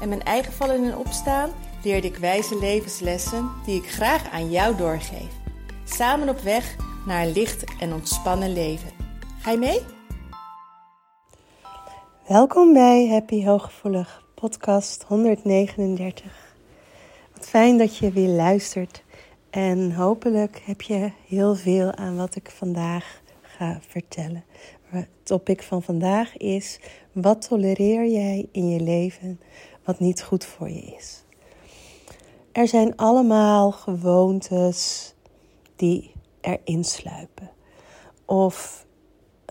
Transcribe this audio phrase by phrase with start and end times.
[0.00, 1.50] en mijn eigen vallen en opstaan
[1.82, 5.30] leerde ik wijze levenslessen die ik graag aan jou doorgeef.
[5.84, 8.90] Samen op weg naar een licht en ontspannen leven.
[9.40, 9.80] Ga je mee?
[12.26, 16.54] Welkom bij Happy Hooggevoelig, podcast 139.
[17.32, 19.04] Wat fijn dat je weer luistert.
[19.50, 24.44] En hopelijk heb je heel veel aan wat ik vandaag ga vertellen.
[24.86, 26.80] Het topic van vandaag is:
[27.12, 29.40] wat tolereer jij in je leven
[29.86, 31.24] wat niet goed voor je is?
[32.52, 35.12] Er zijn allemaal gewoontes
[35.76, 37.50] die erin sluipen.
[38.24, 38.86] Of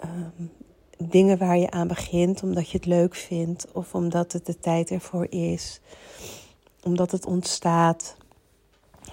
[0.03, 0.51] um,
[0.97, 4.91] dingen waar je aan begint omdat je het leuk vindt, of omdat het de tijd
[4.91, 5.79] ervoor is,
[6.83, 8.15] omdat het ontstaat,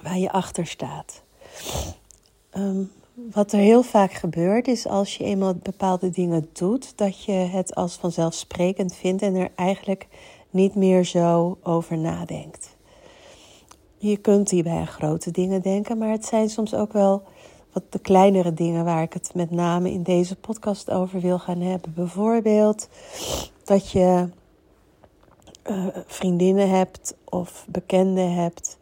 [0.03, 1.23] waar je achter staat.
[2.57, 7.33] Um, wat er heel vaak gebeurt is als je eenmaal bepaalde dingen doet, dat je
[7.33, 10.07] het als vanzelfsprekend vindt en er eigenlijk
[10.53, 12.77] niet meer zo over nadenkt.
[13.97, 17.23] Je kunt hierbij aan grote dingen denken, maar het zijn soms ook wel
[17.73, 21.61] wat de kleinere dingen waar ik het met name in deze podcast over wil gaan
[21.61, 21.95] hebben.
[21.95, 22.89] Bijvoorbeeld
[23.65, 24.29] dat je
[25.71, 28.79] uh, vriendinnen hebt of bekenden hebt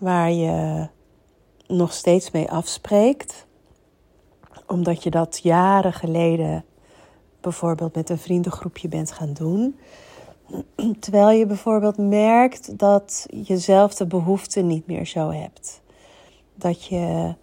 [0.00, 0.88] waar je
[1.66, 3.46] nog steeds mee afspreekt,
[4.66, 6.64] omdat je dat jaren geleden
[7.40, 9.78] bijvoorbeeld met een vriendengroepje bent gaan doen.
[11.00, 15.82] Terwijl je bijvoorbeeld merkt dat je zelf de behoefte niet meer zo hebt.
[16.54, 17.34] Dat je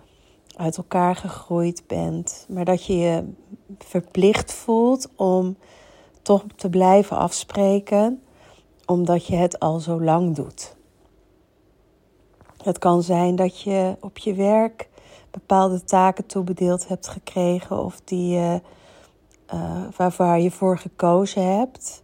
[0.55, 3.23] uit elkaar gegroeid bent, maar dat je je
[3.77, 5.57] verplicht voelt om
[6.21, 8.21] toch te blijven afspreken,
[8.85, 10.75] omdat je het al zo lang doet.
[12.63, 14.89] Het kan zijn dat je op je werk
[15.31, 18.61] bepaalde taken toebedeeld hebt gekregen of die je,
[19.53, 22.03] uh, waarvoor je voor gekozen hebt.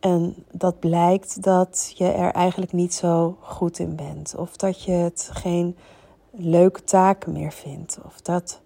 [0.00, 4.34] En dat blijkt dat je er eigenlijk niet zo goed in bent.
[4.36, 5.76] Of dat je het geen
[6.30, 7.98] leuke taken meer vindt.
[8.04, 8.60] Of dat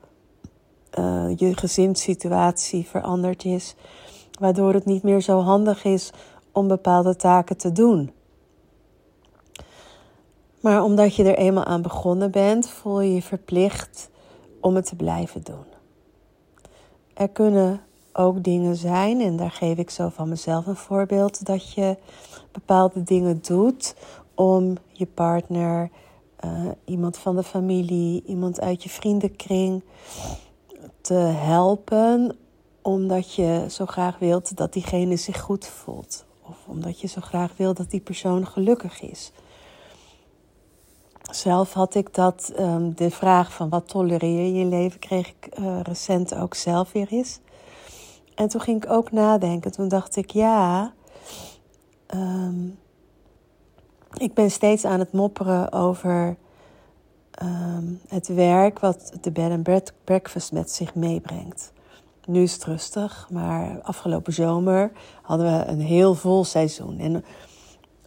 [0.99, 3.75] uh, je gezinssituatie veranderd is.
[4.39, 6.13] Waardoor het niet meer zo handig is
[6.53, 8.13] om bepaalde taken te doen.
[10.61, 14.11] Maar omdat je er eenmaal aan begonnen bent, voel je je verplicht
[14.61, 15.65] om het te blijven doen.
[17.15, 17.81] Er kunnen
[18.17, 21.97] ook dingen zijn, en daar geef ik zo van mezelf een voorbeeld, dat je
[22.53, 23.95] bepaalde dingen doet
[24.35, 25.91] om je partner,
[26.45, 26.51] uh,
[26.85, 29.83] iemand van de familie, iemand uit je vriendenkring
[31.01, 32.37] te helpen,
[32.83, 36.25] omdat je zo graag wilt dat diegene zich goed voelt.
[36.43, 39.33] Of omdat je zo graag wil dat die persoon gelukkig is.
[41.31, 45.29] Zelf had ik dat, um, de vraag van wat tolereer je in je leven, kreeg
[45.29, 47.41] ik uh, recent ook zelf weer eens.
[48.35, 49.73] En toen ging ik ook nadenken.
[49.73, 50.93] Toen dacht ik, ja,
[52.15, 52.79] um,
[54.15, 56.37] ik ben steeds aan het mopperen over
[57.43, 61.73] um, het werk wat de bed and breakfast met zich meebrengt.
[62.27, 64.93] Nu is het rustig, maar afgelopen zomer
[65.23, 66.99] hadden we een heel vol seizoen.
[66.99, 67.25] En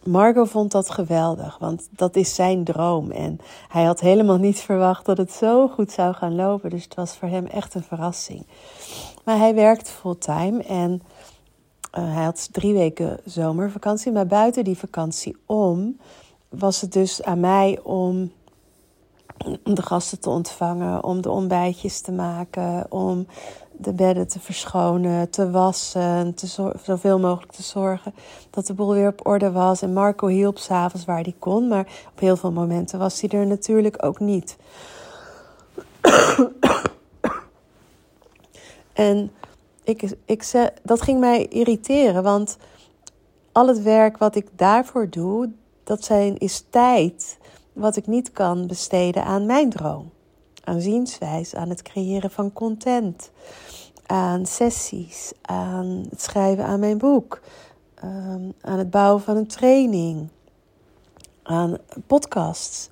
[0.08, 3.12] Marco vond dat geweldig, want dat is zijn droom.
[3.12, 6.70] En hij had helemaal niet verwacht dat het zo goed zou gaan lopen.
[6.70, 8.46] Dus het was voor hem echt een verrassing.
[9.26, 11.02] Maar hij werkt fulltime en
[11.98, 14.12] uh, hij had drie weken zomervakantie.
[14.12, 15.98] Maar buiten die vakantie om
[16.50, 18.32] was het dus aan mij om
[19.64, 23.28] de gasten te ontvangen, om de ontbijtjes te maken, om
[23.78, 26.48] de bedden te verschonen, te wassen, te
[26.84, 28.14] zoveel mogelijk te zorgen
[28.50, 29.82] dat de boel weer op orde was.
[29.82, 33.48] En Marco hielp s'avonds waar hij kon, maar op heel veel momenten was hij er
[33.48, 34.58] natuurlijk ook niet.
[38.94, 39.32] en
[39.84, 42.58] ik, ik, dat ging mij irriteren, want
[43.52, 45.50] al het werk wat ik daarvoor doe,
[45.84, 47.38] dat zijn, is tijd
[47.74, 50.12] wat ik niet kan besteden aan mijn droom
[50.68, 53.32] aan zienswijze, aan het creëren van content,
[54.06, 57.42] aan sessies, aan het schrijven aan mijn boek,
[58.04, 60.28] um, aan het bouwen van een training,
[61.44, 61.78] aan
[62.08, 62.90] podcasts.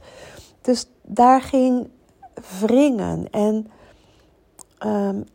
[0.61, 1.87] Dus daar ging
[2.59, 3.71] wringen en
[4.85, 5.25] um,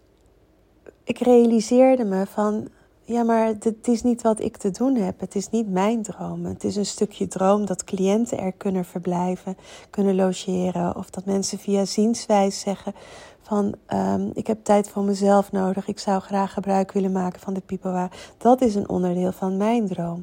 [1.05, 2.69] ik realiseerde me van
[3.11, 5.21] ja, maar het is niet wat ik te doen heb.
[5.21, 6.45] Het is niet mijn droom.
[6.45, 9.57] Het is een stukje droom dat cliënten er kunnen verblijven,
[9.91, 10.97] kunnen logeren.
[10.97, 12.95] Of dat mensen via zienswijs zeggen
[13.43, 15.89] van um, ik heb tijd voor mezelf nodig.
[15.89, 18.11] Ik zou graag gebruik willen maken van de pipowa.
[18.39, 20.23] Dat is een onderdeel van mijn droom.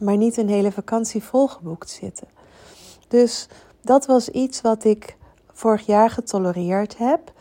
[0.00, 2.28] Maar niet een hele vakantie volgeboekt zitten.
[3.08, 3.48] Dus
[3.80, 5.16] dat was iets wat ik
[5.52, 7.32] vorig jaar getolereerd heb.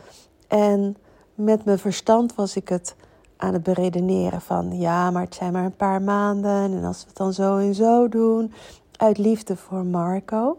[0.47, 0.97] En
[1.35, 2.95] met mijn verstand was ik het
[3.37, 7.07] aan het beredeneren van ja, maar het zijn maar een paar maanden en als we
[7.07, 8.53] het dan zo en zo doen,
[8.97, 10.57] uit liefde voor Marco.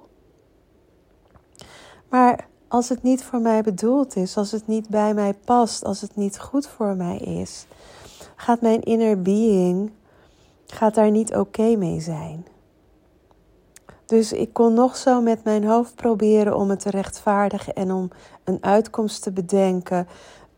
[2.08, 6.00] Maar als het niet voor mij bedoeld is, als het niet bij mij past, als
[6.00, 7.66] het niet goed voor mij is,
[8.36, 9.90] gaat mijn inner being
[10.66, 12.46] gaat daar niet oké mee zijn.
[14.06, 18.10] Dus ik kon nog zo met mijn hoofd proberen om het te rechtvaardigen en om
[18.44, 20.08] een uitkomst te bedenken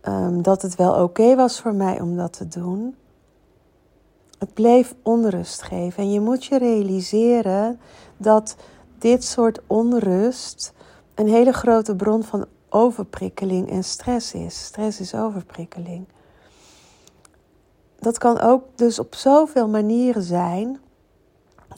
[0.02, 2.96] um, dat het wel oké was voor mij om dat te doen.
[4.38, 6.02] Het bleef onrust geven.
[6.02, 7.80] En je moet je realiseren
[8.16, 8.56] dat
[8.98, 10.72] dit soort onrust
[11.14, 14.64] een hele grote bron van overprikkeling en stress is.
[14.64, 16.06] Stress is overprikkeling.
[17.98, 20.80] Dat kan ook dus op zoveel manieren zijn.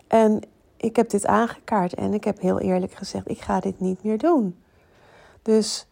[0.07, 0.41] En
[0.77, 4.19] ik heb dit aangekaart en ik heb heel eerlijk gezegd: ik ga dit niet meer
[4.19, 4.57] doen.
[5.43, 5.87] Dus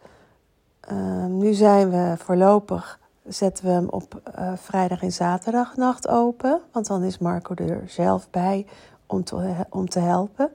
[0.89, 6.61] Ehm, nu zijn we voorlopig, zetten we hem op uh, vrijdag en zaterdagnacht open.
[6.71, 8.65] Want dan is Marco er zelf bij
[9.05, 10.51] om te, om te helpen.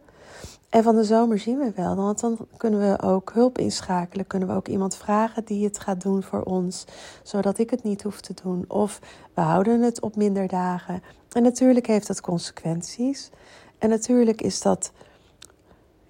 [0.68, 4.26] En van de zomer zien we wel, want dan kunnen we ook hulp inschakelen.
[4.26, 6.84] Kunnen we ook iemand vragen die het gaat doen voor ons,
[7.22, 8.64] zodat ik het niet hoef te doen.
[8.68, 9.00] Of
[9.34, 11.02] we houden het op minder dagen.
[11.32, 13.30] En natuurlijk heeft dat consequenties.
[13.78, 14.92] En natuurlijk is dat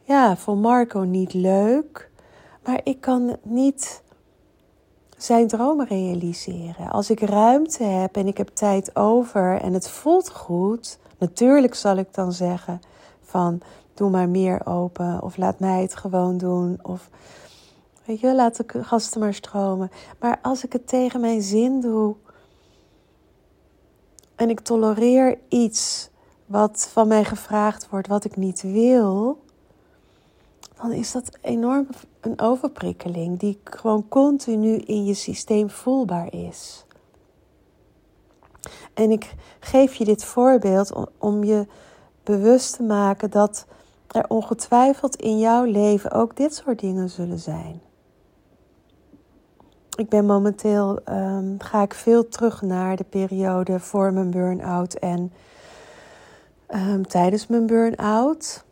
[0.03, 2.13] ja, voor Marco niet leuk.
[2.65, 4.03] Maar ik kan niet
[5.25, 6.91] zijn dromen realiseren.
[6.91, 11.97] Als ik ruimte heb en ik heb tijd over en het voelt goed, natuurlijk zal
[11.97, 12.81] ik dan zeggen
[13.23, 13.61] van
[13.95, 17.11] doe maar meer open of laat mij het gewoon doen of
[18.05, 19.91] weet je, laat de gasten maar stromen.
[20.21, 22.15] Maar als ik het tegen mijn zin doe
[24.35, 26.11] en ik tolereer iets
[26.47, 29.44] wat van mij gevraagd wordt wat ik niet wil,
[30.85, 31.87] dan is dat enorm
[32.21, 36.87] een overprikkeling die gewoon continu in je systeem voelbaar is.
[38.95, 41.67] En ik geef je dit voorbeeld om je
[42.23, 43.67] bewust te maken dat
[44.09, 47.81] er ongetwijfeld in jouw leven ook dit soort dingen zullen zijn.
[49.97, 55.33] Ik ben momenteel, um, ga ik veel terug naar de periode voor mijn burn-out en
[56.69, 58.65] um, tijdens mijn burn-out.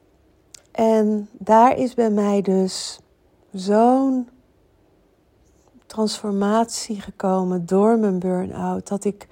[0.72, 3.00] En daar is bij mij dus
[3.52, 4.28] zo'n
[5.86, 8.88] transformatie gekomen door mijn burn-out.
[8.88, 9.28] Dat ik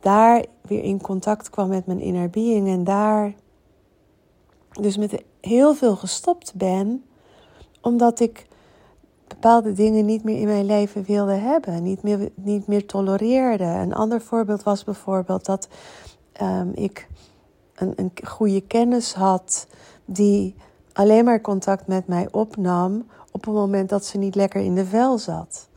[0.00, 2.68] daar weer in contact kwam met mijn inner being.
[2.68, 3.34] En daar
[4.80, 7.04] dus met heel veel gestopt ben.
[7.80, 8.46] Omdat ik
[9.28, 11.82] bepaalde dingen niet meer in mijn leven wilde hebben.
[11.82, 13.64] Niet meer, niet meer tolereerde.
[13.64, 15.68] Een ander voorbeeld was bijvoorbeeld dat
[16.42, 17.08] um, ik
[17.80, 19.66] een, een goede kennis had
[20.04, 20.54] die
[20.92, 24.86] alleen maar contact met mij opnam op het moment dat ze niet lekker in de
[24.86, 25.68] vel zat.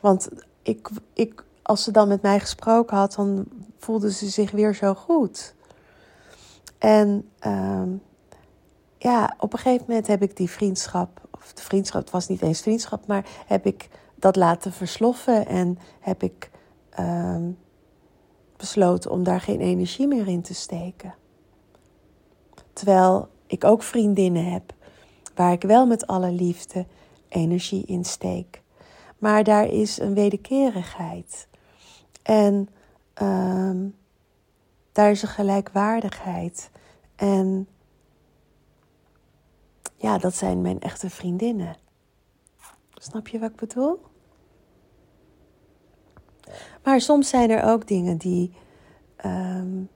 [0.00, 0.28] Want
[0.62, 3.44] ik, ik, als ze dan met mij gesproken had, dan
[3.78, 5.54] voelde ze zich weer zo goed.
[6.78, 7.82] En uh,
[8.98, 12.42] ja, op een gegeven moment heb ik die vriendschap, of de vriendschap, het was niet
[12.42, 16.50] eens vriendschap, maar heb ik dat laten versloffen en heb ik
[17.00, 17.36] uh,
[18.62, 21.14] besloten om daar geen energie meer in te steken.
[22.72, 24.74] Terwijl ik ook vriendinnen heb
[25.34, 26.86] waar ik wel met alle liefde
[27.28, 28.62] energie in steek.
[29.18, 31.48] Maar daar is een wederkerigheid.
[32.22, 32.68] En
[33.14, 33.88] ehm,
[34.92, 36.70] daar is een gelijkwaardigheid.
[37.16, 37.68] En
[39.96, 41.76] ja, dat zijn mijn echte vriendinnen.
[42.94, 44.11] Snap je wat ik bedoel?
[46.82, 48.52] Maar soms zijn er ook dingen die,
[49.24, 49.88] um,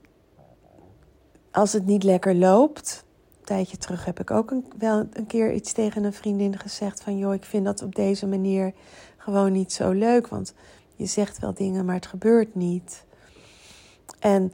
[1.51, 3.05] als het niet lekker loopt,
[3.47, 7.17] tijdje terug heb ik ook een, wel een keer iets tegen een vriendin gezegd van
[7.17, 8.73] joh, ik vind dat op deze manier
[9.17, 10.53] gewoon niet zo leuk, want
[10.95, 13.05] je zegt wel dingen, maar het gebeurt niet.
[14.19, 14.53] En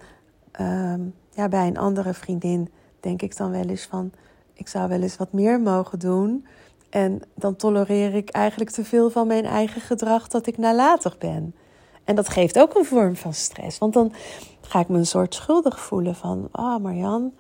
[0.52, 2.70] ehm, ja, bij een andere vriendin
[3.00, 4.12] denk ik dan wel eens van,
[4.54, 6.46] ik zou wel eens wat meer mogen doen.
[6.90, 11.56] En dan tolereer ik eigenlijk te veel van mijn eigen gedrag dat ik nalatig ben.
[12.04, 13.78] En dat geeft ook een vorm van stress.
[13.78, 14.14] Want dan
[14.62, 17.34] ga ik me een soort schuldig voelen van, ah oh Marjan,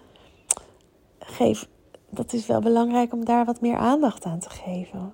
[1.19, 1.67] geef,
[2.09, 5.13] dat is wel belangrijk om daar wat meer aandacht aan te geven.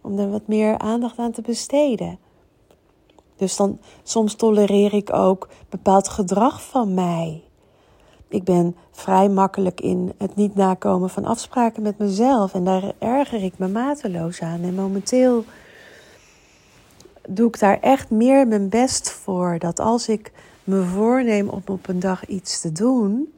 [0.00, 2.18] Om er wat meer aandacht aan te besteden.
[3.36, 7.42] Dus dan soms tolereer ik ook bepaald gedrag van mij.
[8.28, 12.54] Ik ben vrij makkelijk in het niet nakomen van afspraken met mezelf.
[12.54, 14.62] En daar erger ik me mateloos aan.
[14.62, 15.44] En momenteel
[17.28, 19.58] doe ik daar echt meer mijn best voor.
[19.58, 20.32] Dat als ik
[20.64, 23.32] me voorneem om op een dag iets te doen,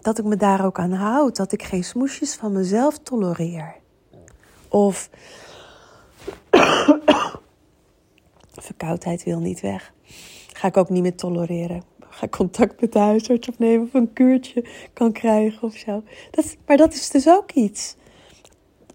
[0.00, 1.36] dat ik me daar ook aan houd.
[1.36, 3.74] Dat ik geen smoesjes van mezelf tolereer.
[4.68, 5.10] Of
[8.52, 9.92] verkoudheid wil niet weg.
[10.52, 11.82] Ga ik ook niet meer tolereren.
[12.08, 16.02] Ga contact met de huisarts opnemen of een kuurtje kan krijgen of zo.
[16.30, 17.96] Dat, maar dat is dus ook iets.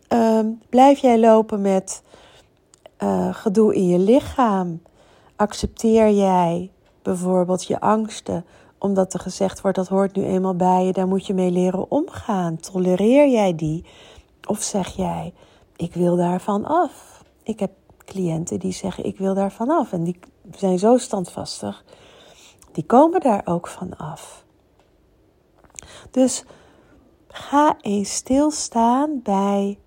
[0.07, 2.03] Ehm, blijf jij lopen met
[3.03, 4.82] uh, gedoe in je lichaam?
[5.36, 8.46] Accepteer jij bijvoorbeeld je angsten
[8.77, 11.91] omdat er gezegd wordt dat hoort nu eenmaal bij je, daar moet je mee leren
[11.91, 12.58] omgaan?
[12.58, 13.86] Tolereer jij die?
[14.48, 15.34] Of zeg jij,
[15.75, 17.24] ik wil daarvan af?
[17.44, 17.72] Ik heb
[18.06, 19.91] cliënten die zeggen, ik wil daarvan af.
[19.91, 20.20] En die
[20.51, 21.84] zijn zo standvastig,
[22.72, 24.46] die komen daar ook van af.
[26.12, 26.44] Dus
[27.27, 29.79] ga eens stilstaan bij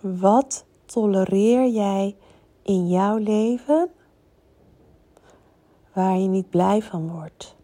[0.00, 2.16] wat tolereer jij
[2.62, 3.90] in jouw leven
[5.92, 7.56] waar je niet blij van wordt.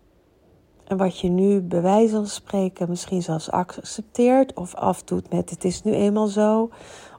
[0.84, 5.64] En wat je nu bij wijze van spreken misschien zelfs accepteert of afdoet met het
[5.64, 6.70] is nu eenmaal zo.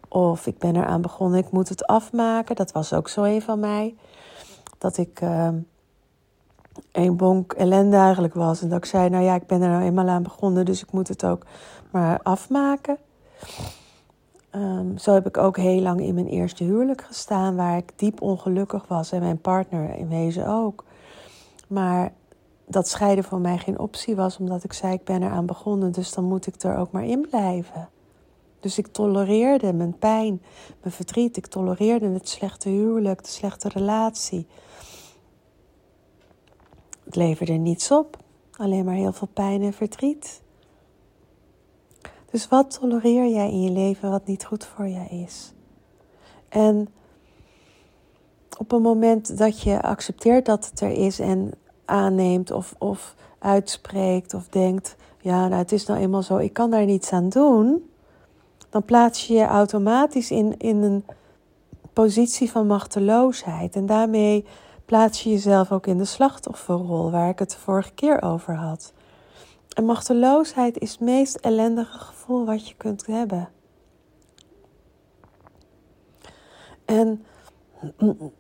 [0.10, 2.56] Of ik ben eraan begonnen, ik moet het afmaken.
[2.56, 3.96] Dat was ook zo een van mij.
[4.78, 5.50] Dat ik uh,
[6.92, 8.62] een bonk ellende eigenlijk was.
[8.62, 10.92] En dat ik zei, nou ja, ik ben er nou eenmaal aan begonnen, dus ik
[10.92, 11.46] moet het ook
[11.92, 12.98] maar afmaken.
[14.56, 18.22] Um, zo heb ik ook heel lang in mijn eerste huwelijk gestaan, waar ik diep
[18.22, 19.12] ongelukkig was.
[19.12, 20.84] En mijn partner in wezen ook.
[21.68, 22.14] Maar
[22.68, 26.14] dat scheiden voor mij geen optie was, omdat ik zei: Ik ben eraan begonnen, dus
[26.14, 27.90] dan moet ik er ook maar in blijven.
[28.60, 30.42] Dus ik tolereerde mijn pijn,
[30.82, 31.38] mijn verdriet.
[31.38, 34.48] Ik tolereerde het slechte huwelijk, de slechte relatie.
[37.04, 38.18] Het leverde niets op,
[38.58, 40.44] alleen maar heel veel pijn en verdriet.
[42.36, 45.54] Dus wat tolereer jij in je leven wat niet goed voor je is?
[46.50, 46.88] En
[48.58, 51.52] op een moment dat je accepteert dat het er is en
[51.86, 56.72] aanneemt of, of uitspreekt of denkt: ja, nou het is nou eenmaal zo, ik kan
[56.72, 57.90] daar niets aan doen,
[58.70, 61.06] dan plaats je je automatisch in, in een
[61.94, 63.76] positie van machteloosheid.
[63.76, 64.46] En daarmee
[64.86, 68.94] plaats je jezelf ook in de slachtofferrol, waar ik het de vorige keer over had.
[69.76, 73.50] En machteloosheid is het meest ellendige gevoel wat je kunt hebben.
[76.86, 77.26] En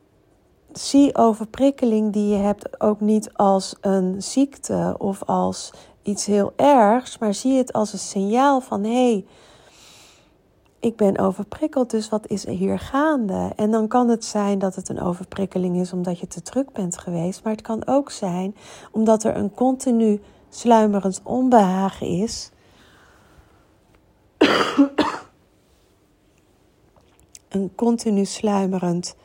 [0.71, 5.73] zie overprikkeling die je hebt ook niet als een ziekte of als
[6.03, 9.25] iets heel ergs, maar zie het als een signaal van hé, hey,
[10.79, 13.51] ik ben overprikkeld, dus wat is er hier gaande?
[13.55, 16.97] En dan kan het zijn dat het een overprikkeling is omdat je te druk bent
[16.97, 18.55] geweest, maar het kan ook zijn
[18.91, 20.21] omdat er een continu
[20.55, 22.49] sluimerend onbehagen is.
[27.49, 29.15] een continu sluimerend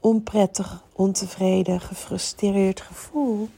[0.00, 3.48] onprettig, ontevreden, gefrustreerd gevoel.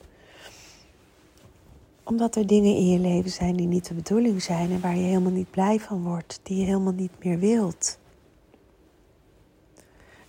[2.03, 5.03] Omdat er dingen in je leven zijn die niet de bedoeling zijn en waar je
[5.03, 7.99] helemaal niet blij van wordt, die je helemaal niet meer wilt.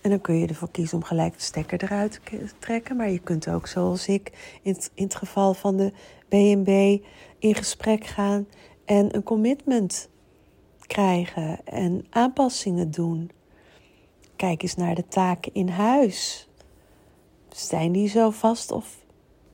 [0.08, 2.96] En dan kun je ervoor kiezen om gelijk de stekker eruit te trekken.
[2.96, 5.92] Maar je kunt ook, zoals ik, in het, in het geval van de
[6.28, 6.98] BNB,
[7.38, 8.46] in gesprek gaan
[8.84, 10.08] en een commitment
[10.86, 13.30] krijgen en aanpassingen doen.
[14.36, 16.48] Kijk eens naar de taken in huis.
[17.48, 19.04] Zijn die zo vast of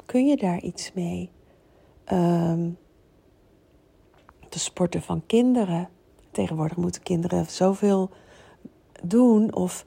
[0.06, 1.30] kun je daar iets mee?
[2.12, 2.78] Um,
[4.49, 5.88] de sporten van kinderen.
[6.30, 8.11] Tegenwoordig moeten kinderen zoveel
[9.02, 9.54] doen.
[9.54, 9.84] Of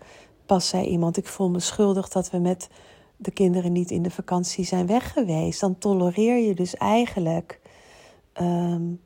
[0.47, 2.69] pas zei iemand: Ik voel me schuldig dat we met
[3.17, 5.59] de kinderen niet in de vakantie zijn weg geweest.
[5.59, 7.59] Dan tolereer je dus eigenlijk
[8.41, 8.99] um,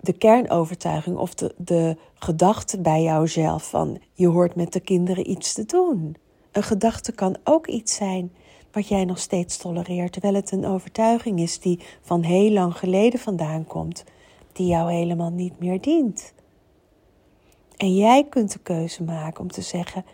[0.00, 5.52] de kernovertuiging of de, de gedachte bij jouzelf van je hoort met de kinderen iets
[5.52, 6.16] te doen.
[6.52, 8.32] Een gedachte kan ook iets zijn
[8.72, 13.20] wat jij nog steeds tolereert, terwijl het een overtuiging is die van heel lang geleden
[13.20, 14.04] vandaan komt,
[14.52, 16.34] die jou helemaal niet meer dient.
[17.76, 20.04] En jij kunt de keuze maken om te zeggen: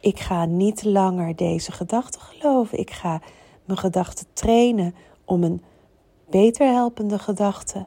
[0.00, 2.78] ik ga niet langer deze gedachte geloven.
[2.78, 3.20] Ik ga
[3.64, 5.62] mijn gedachten trainen om een
[6.30, 7.86] beter helpende gedachte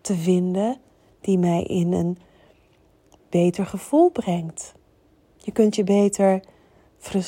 [0.00, 0.76] te vinden
[1.20, 2.18] die mij in een
[3.30, 4.74] beter gevoel brengt.
[5.36, 6.40] Je kunt je beter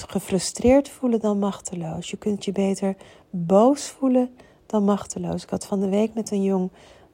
[0.07, 2.11] gefrustreerd voelen dan machteloos.
[2.11, 2.97] Je kunt je beter
[3.31, 4.37] boos voelen
[4.67, 5.43] dan machteloos.
[5.43, 6.71] Ik had van de week met een jong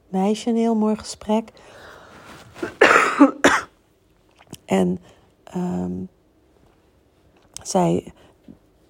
[0.08, 1.52] meisje een heel mooi gesprek.
[4.64, 4.98] en
[5.44, 6.04] ehm,
[7.62, 8.12] zij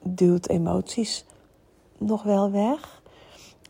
[0.03, 1.25] duwt emoties
[1.99, 3.03] nog wel weg.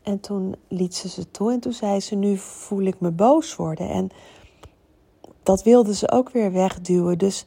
[0.02, 3.56] En toen liet ze ze toe en toen zei ze: Nu voel ik me boos
[3.56, 3.88] worden.
[3.88, 4.10] En
[5.42, 7.18] dat wilde ze ook weer wegduwen.
[7.18, 7.44] Dus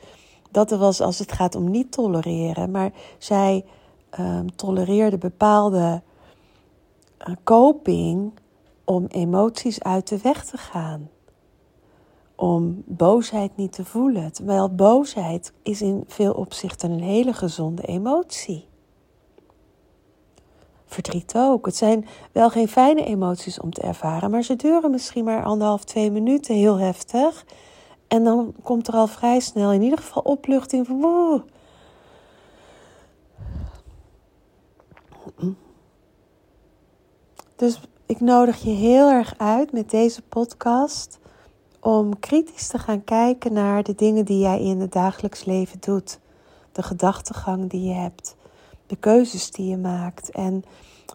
[0.52, 2.72] dat was als het gaat om niet tolereren.
[2.72, 3.66] Maar zij
[4.20, 6.02] um, tolereerde bepaalde
[7.28, 8.32] uh, coping
[8.84, 11.10] om emoties uit de weg te gaan.
[12.40, 14.34] Om boosheid niet te voelen.
[14.34, 18.68] Terwijl boosheid is in veel opzichten een hele gezonde emotie.
[20.86, 21.66] Verdriet ook.
[21.66, 25.84] Het zijn wel geen fijne emoties om te ervaren, maar ze duren misschien maar anderhalf,
[25.84, 27.46] twee minuten heel heftig.
[28.08, 31.42] En dan komt er al vrij snel in ieder geval opluchting van wow.
[37.56, 41.19] Dus ik nodig je heel erg uit met deze podcast
[41.98, 46.20] om kritisch te gaan kijken naar de dingen die jij in het dagelijks leven doet.
[46.72, 48.36] De gedachtegang die je hebt,
[48.88, 50.32] de keuzes die je maakt.
[50.32, 50.64] En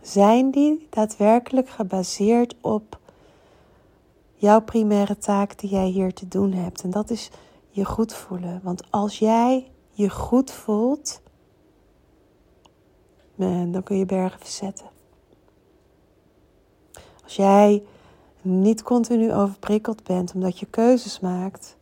[0.02, 2.98] zijn die daadwerkelijk gebaseerd op
[4.34, 6.82] jouw primaire taak die jij hier te doen hebt?
[6.82, 7.30] En dat is
[7.70, 8.60] je goed voelen.
[8.62, 11.20] Want als jij je goed voelt,
[13.36, 14.86] dan kun je bergen verzetten.
[17.24, 17.82] Als jij
[18.44, 21.76] niet continu overprikkeld bent omdat je keuzes maakt,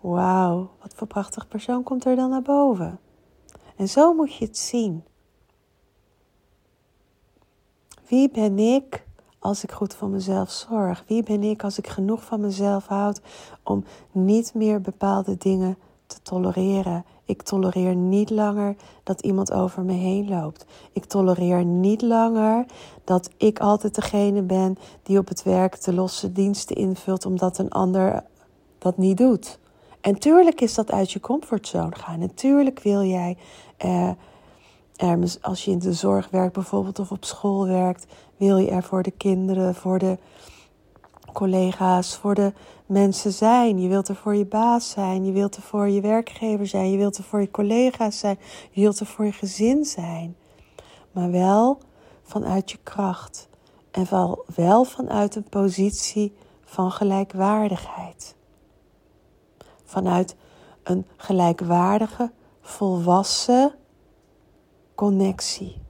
[0.00, 2.98] wauw, wat voor prachtig persoon komt er dan naar boven?
[3.76, 5.04] En zo moet je het zien.
[8.08, 9.04] Wie ben ik
[9.38, 11.04] als ik goed voor mezelf zorg?
[11.06, 13.20] Wie ben ik als ik genoeg van mezelf houd
[13.62, 17.04] om niet meer bepaalde dingen te tolereren?
[17.24, 20.66] Ik tolereer niet langer dat iemand over me heen loopt.
[20.92, 22.66] Ik tolereer niet langer
[23.04, 27.70] dat ik altijd degene ben die op het werk de losse diensten invult omdat een
[27.70, 28.24] ander
[28.78, 29.58] dat niet doet.
[30.00, 32.18] En tuurlijk is dat uit je comfortzone gaan.
[32.18, 33.36] Natuurlijk wil jij,
[33.76, 34.10] eh,
[35.40, 39.02] als je in de zorg werkt bijvoorbeeld of op school werkt, wil je er voor
[39.02, 40.18] de kinderen, voor de
[41.32, 42.52] collega's, voor de
[42.86, 43.80] mensen zijn.
[43.80, 45.24] Je wilt er voor je baas zijn.
[45.24, 46.90] Je wilt er voor je werkgever zijn.
[46.90, 48.38] Je wilt er voor je collega's zijn.
[48.70, 50.36] Je wilt er voor je gezin zijn.
[51.12, 51.78] Maar wel
[52.22, 53.48] vanuit je kracht.
[53.90, 58.34] En wel, wel vanuit een positie van gelijkwaardigheid.
[59.84, 60.36] Vanuit
[60.82, 63.74] een gelijkwaardige, volwassen
[64.94, 65.80] connectie.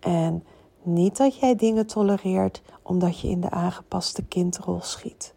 [0.00, 0.44] En
[0.82, 5.34] niet dat jij dingen tolereert omdat je in de aangepaste kindrol schiet.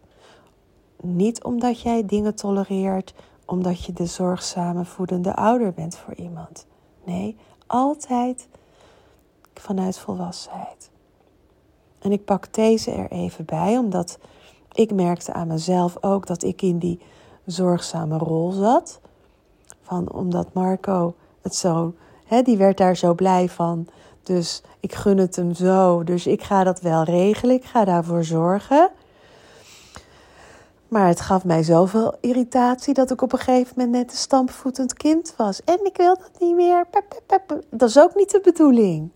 [1.02, 3.14] Niet omdat jij dingen tolereert
[3.46, 6.66] omdat je de zorgzame voedende ouder bent voor iemand.
[7.04, 8.48] Nee, altijd
[9.54, 10.90] vanuit volwassenheid.
[12.00, 14.20] En ik pak deze er even bij, omdat
[14.72, 17.00] ik merkte aan mezelf ook dat ik in die
[17.46, 19.00] zorgzame rol zat.
[19.82, 21.94] Van omdat Marco het zo,
[22.26, 23.88] hè, die werd daar zo blij van.
[24.30, 26.04] Dus ik gun het hem zo.
[26.04, 27.56] Dus ik ga dat wel regelen.
[27.56, 28.90] Ik ga daarvoor zorgen.
[30.88, 34.94] Maar het gaf mij zoveel irritatie dat ik op een gegeven moment net een stampvoetend
[34.94, 35.64] kind was.
[35.64, 36.86] En ik wil dat niet meer.
[37.70, 39.10] Dat is ook niet de bedoeling.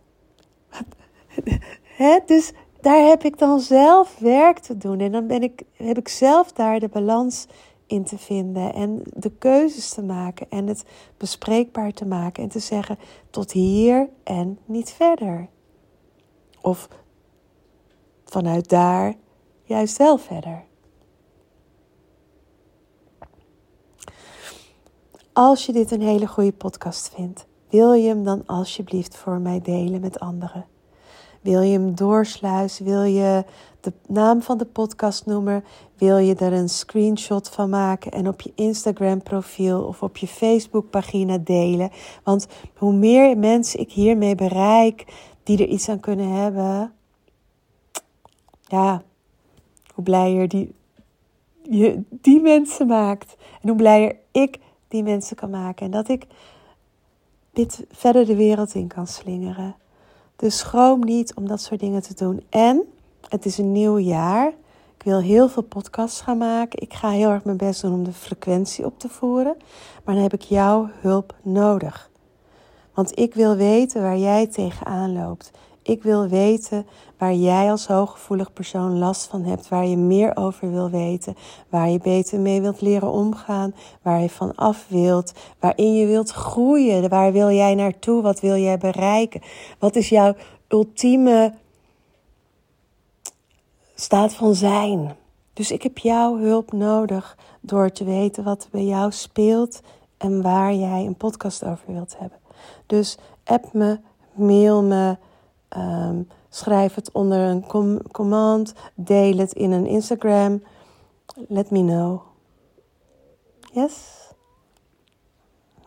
[2.25, 4.99] Dus daar heb ik dan zelf werk te doen.
[4.99, 7.47] En dan ben ik, heb ik zelf daar de balans
[7.93, 8.73] in te vinden.
[8.73, 10.49] En de keuzes te maken.
[10.49, 10.85] En het
[11.17, 12.43] bespreekbaar te maken.
[12.43, 12.97] En te zeggen
[13.29, 15.49] tot hier en niet verder.
[16.61, 16.87] Of
[18.25, 19.13] vanuit daar
[19.63, 20.63] juist wel verder.
[25.33, 29.61] Als je dit een hele goede podcast vindt, wil je hem dan alsjeblieft voor mij
[29.61, 30.65] delen met anderen?
[31.43, 32.85] Wil je hem doorsluizen?
[32.85, 33.45] Wil je
[33.79, 35.63] de naam van de podcast noemen?
[35.97, 40.27] Wil je er een screenshot van maken en op je Instagram profiel of op je
[40.27, 41.91] Facebook pagina delen?
[42.23, 45.05] Want hoe meer mensen ik hiermee bereik
[45.43, 46.93] die er iets aan kunnen hebben,
[48.61, 49.03] ja,
[49.93, 50.75] hoe blijer die,
[51.61, 53.35] je die mensen maakt.
[53.61, 55.85] En hoe blijer ik die mensen kan maken.
[55.85, 56.25] En dat ik
[57.53, 59.75] dit verder de wereld in kan slingeren.
[60.43, 62.43] Dus schroom niet om dat soort dingen te doen.
[62.49, 62.83] En
[63.29, 64.47] het is een nieuw jaar.
[64.97, 66.81] Ik wil heel veel podcasts gaan maken.
[66.81, 69.55] Ik ga heel erg mijn best doen om de frequentie op te voeren.
[70.03, 72.09] Maar dan heb ik jouw hulp nodig.
[72.93, 75.51] Want ik wil weten waar jij tegenaan loopt.
[75.83, 76.85] Ik wil weten
[77.17, 81.35] waar jij als hooggevoelig persoon last van hebt, waar je meer over wil weten,
[81.69, 86.31] waar je beter mee wilt leren omgaan, waar je van af wilt, waarin je wilt
[86.31, 89.41] groeien, waar wil jij naartoe, wat wil jij bereiken,
[89.79, 90.35] wat is jouw
[90.67, 91.53] ultieme
[93.95, 95.15] staat van zijn.
[95.53, 99.81] Dus ik heb jouw hulp nodig door te weten wat er bij jou speelt
[100.17, 102.37] en waar jij een podcast over wilt hebben.
[102.85, 103.99] Dus app me,
[104.33, 105.17] mail me,
[105.77, 110.63] um, schrijf het onder een com command, deel het in een Instagram.
[111.47, 112.21] Let me know.
[113.73, 114.21] Yes?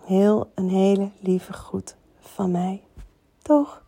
[0.01, 2.83] Heel een hele lieve groet van mij.
[3.42, 3.85] Toch?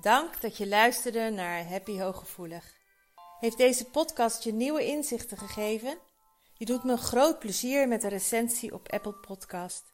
[0.00, 2.72] Dank dat je luisterde naar Happy Hooggevoelig.
[3.40, 5.98] Heeft deze podcast je nieuwe inzichten gegeven?
[6.52, 9.93] Je doet me groot plezier met een recensie op Apple Podcast.